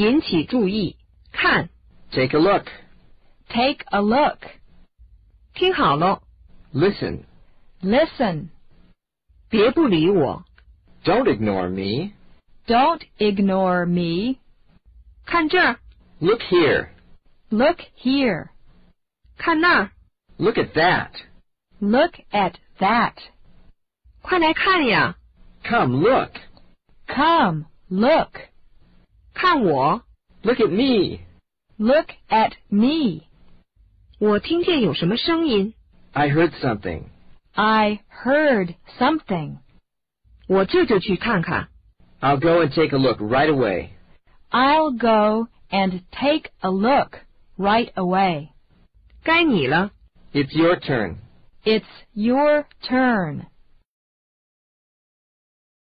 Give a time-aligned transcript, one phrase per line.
[0.00, 0.96] 引起注意，
[1.32, 1.68] 看，
[2.10, 2.66] Take a look.
[3.48, 4.38] Take a look.
[5.54, 6.20] 听好喽，
[6.74, 7.24] Listen.
[7.82, 8.48] Listen.
[9.48, 10.44] 别不理我，
[11.04, 12.12] Don't ignore me.
[12.66, 14.38] Don't ignore me.
[15.24, 15.78] 看这儿，
[16.20, 16.88] Look here.
[17.50, 18.48] Look here.
[19.38, 19.90] 看那儿，
[20.38, 21.10] Look at that.
[21.78, 23.14] Look at that.
[24.22, 25.16] 快来看呀，
[25.62, 26.32] Come look.
[27.06, 28.32] Come, look.
[29.34, 30.02] 看我，
[30.42, 31.20] Look at me.
[31.78, 33.22] Look at me.
[34.18, 35.74] 我听见有什么声音，
[36.12, 37.04] I heard something.
[37.52, 39.58] I heard something.
[40.48, 41.68] 我这就去看看。
[42.20, 43.90] I'll go and take a look right away.
[44.50, 47.18] I'll go and take a look
[47.58, 48.48] right away.
[49.22, 49.90] 该你了，
[50.32, 51.16] It's your turn.
[51.64, 53.46] It's your turn.